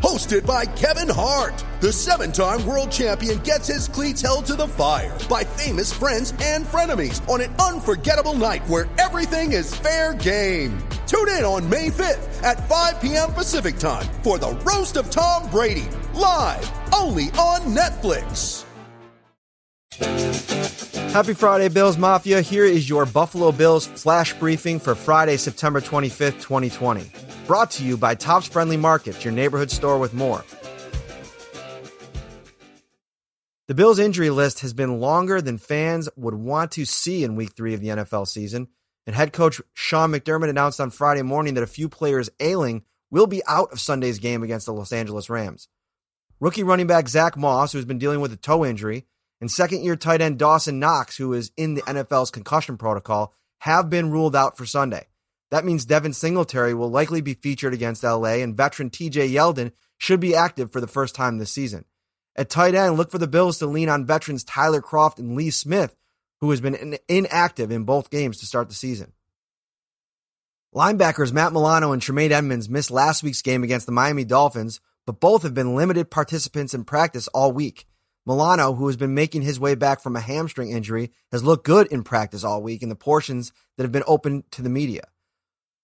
[0.00, 4.68] Hosted by Kevin Hart, the seven time world champion gets his cleats held to the
[4.68, 10.78] fire by famous friends and frenemies on an unforgettable night where everything is fair game.
[11.08, 13.32] Tune in on May 5th at 5 p.m.
[13.32, 18.64] Pacific time for the Roast of Tom Brady, live only on Netflix.
[21.10, 22.40] Happy Friday, Bills Mafia.
[22.40, 27.27] Here is your Buffalo Bills flash briefing for Friday, September 25th, 2020.
[27.48, 30.44] Brought to you by Tops Friendly Markets, your neighborhood store with more.
[33.68, 37.54] The Bills' injury list has been longer than fans would want to see in week
[37.56, 38.68] three of the NFL season,
[39.06, 43.26] and head coach Sean McDermott announced on Friday morning that a few players ailing will
[43.26, 45.68] be out of Sunday's game against the Los Angeles Rams.
[46.40, 49.06] Rookie running back Zach Moss, who's been dealing with a toe injury,
[49.40, 53.88] and second year tight end Dawson Knox, who is in the NFL's concussion protocol, have
[53.88, 55.06] been ruled out for Sunday.
[55.50, 60.20] That means Devin Singletary will likely be featured against LA, and veteran TJ Yeldon should
[60.20, 61.84] be active for the first time this season.
[62.36, 65.50] At tight end, look for the Bills to lean on veterans Tyler Kroft and Lee
[65.50, 65.96] Smith,
[66.40, 69.12] who has been in- inactive in both games to start the season.
[70.74, 75.18] Linebackers Matt Milano and Tremaine Edmunds missed last week's game against the Miami Dolphins, but
[75.18, 77.86] both have been limited participants in practice all week.
[78.26, 81.86] Milano, who has been making his way back from a hamstring injury, has looked good
[81.86, 85.04] in practice all week in the portions that have been open to the media.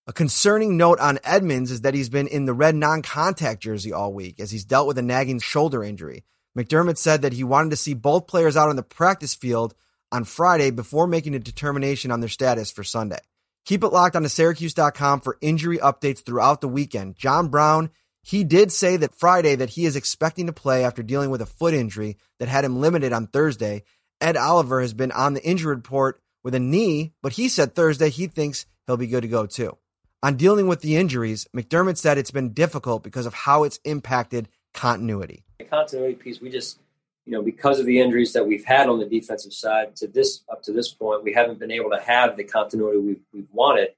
[0.06, 3.91] A concerning note on Edmunds is that he's been in the red non contact jersey
[3.91, 6.25] all week as he's dealt with a nagging shoulder injury.
[6.59, 9.75] McDermott said that he wanted to see both players out on the practice field
[10.12, 13.19] on Friday before making a determination on their status for Sunday.
[13.64, 17.16] Keep it locked on to Syracuse.com for injury updates throughout the weekend.
[17.16, 17.88] John Brown,
[18.22, 21.47] he did say that Friday that he is expecting to play after dealing with a
[21.47, 23.84] foot injury that had him limited on Thursday.
[24.20, 28.10] Ed Oliver has been on the injury report with a knee, but he said Thursday
[28.10, 29.78] he thinks he'll be good to go too.
[30.25, 34.49] On dealing with the injuries, McDermott said it's been difficult because of how it's impacted
[34.73, 35.45] continuity.
[35.59, 36.79] The continuity piece, we just,
[37.27, 40.43] you know, because of the injuries that we've had on the defensive side to this
[40.51, 43.89] up to this point, we haven't been able to have the continuity we've, we've wanted.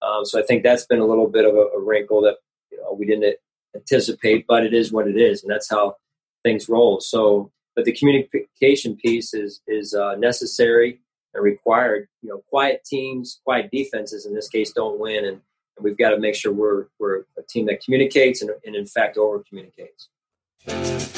[0.00, 2.36] Um, so I think that's been a little bit of a, a wrinkle that
[2.72, 3.36] you know, we didn't
[3.74, 5.96] anticipate, but it is what it is, and that's how
[6.42, 7.00] things roll.
[7.00, 11.00] So, but the communication piece is is uh, necessary
[11.34, 12.08] and required.
[12.22, 15.42] You know, quiet teams, quiet defenses in this case don't win, and,
[15.76, 18.86] and we've got to make sure we're we're a team that communicates and, and in
[18.86, 20.08] fact over communicates.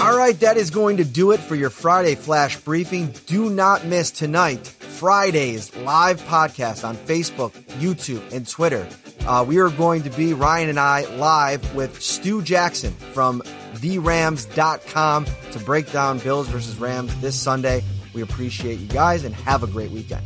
[0.00, 3.14] All right, that is going to do it for your Friday flash briefing.
[3.26, 8.86] Do not miss tonight, Friday's live podcast on Facebook, YouTube, and Twitter.
[9.26, 13.40] Uh, we are going to be, Ryan and I, live with Stu Jackson from
[13.74, 17.82] therams.com to break down Bills versus Rams this Sunday.
[18.14, 20.24] We appreciate you guys and have a great weekend.